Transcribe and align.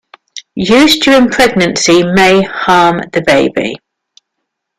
Use 0.55 0.97
during 0.97 1.29
pregnancy 1.29 2.01
may 2.03 2.41
harm 2.41 3.01
the 3.13 3.21
baby. 3.21 3.75